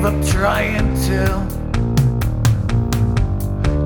give 0.00 0.14
up 0.14 0.26
trying 0.26 0.94
to. 0.94 1.24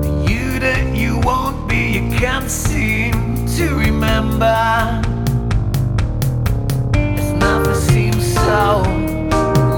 The 0.03 0.25
you 0.29 0.59
that 0.59 0.95
you 0.95 1.19
won't 1.21 1.67
be, 1.67 1.93
you 1.97 2.19
can't 2.19 2.49
seem 2.51 3.47
to 3.57 3.75
remember. 3.75 5.01
It's 6.93 7.31
nothing 7.31 7.73
seems 7.73 8.31
so 8.31 8.83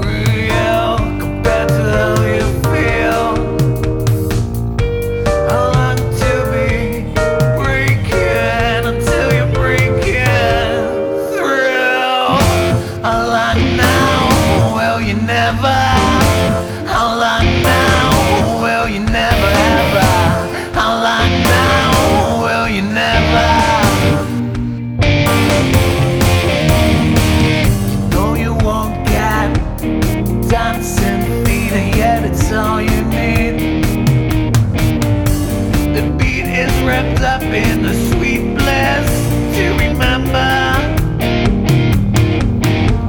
real 0.04 0.98
compared 1.22 1.68
to 1.70 1.82
how 1.96 2.14
you 2.34 2.46
feel. 2.68 3.26
I 5.48 5.94
to 6.20 6.32
be 6.52 6.68
breaking 7.62 8.82
until 8.92 9.32
you're 9.32 9.54
breaking 9.54 10.26
through. 11.32 12.28
I 13.02 13.54
now, 13.76 14.74
well, 14.74 15.00
you 15.00 15.14
never. 15.14 15.95
wrapped 36.96 37.20
up 37.20 37.42
in 37.42 37.82
the 37.82 37.92
sweet 38.08 38.54
bliss 38.54 39.08
to 39.54 39.64
remember. 39.76 40.48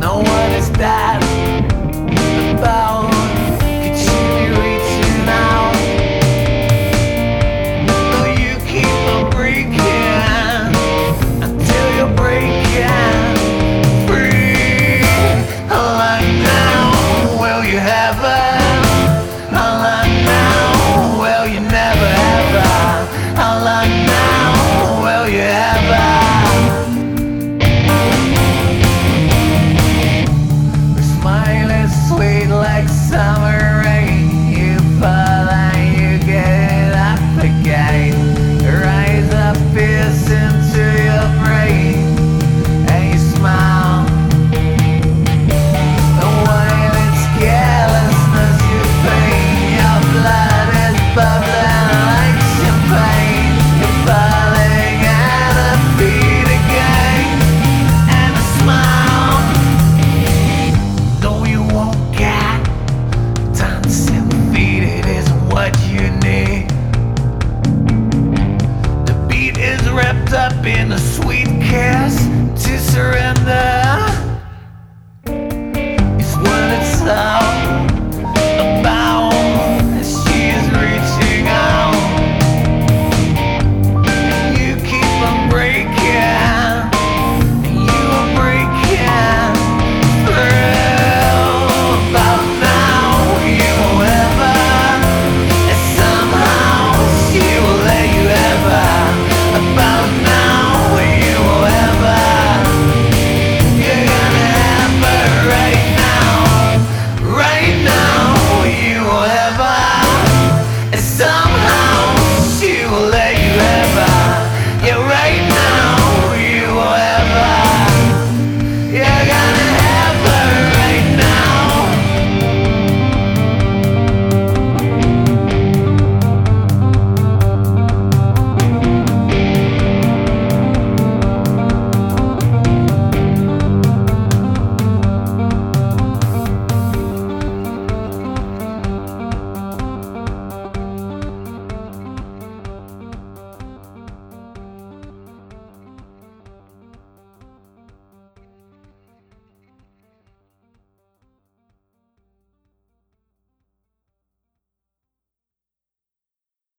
No 0.02 0.18
one 0.18 0.52
is 0.52 0.70
that 0.72 1.24
about. 2.58 3.10
Be 3.62 3.90
out? 5.30 5.74
You 8.38 8.58
keep 8.68 8.94
on 9.16 9.30
breaking 9.32 9.80
until 11.42 11.86
you're 11.96 12.14
free. 14.08 15.02
Like 15.70 16.28
now, 16.44 17.40
will 17.40 17.64
you 17.64 17.80
have 17.80 18.22
a 18.22 18.47
like 32.78 32.90
summer 32.90 33.82
rain. 33.84 34.50
You 34.50 34.78
fall 35.00 35.50
and 35.50 35.98
you 35.98 36.28
get 36.28 36.94
up 36.94 37.44
again. 37.44 38.27
In 70.68 70.90
the 70.90 70.98
sweet. 70.98 71.47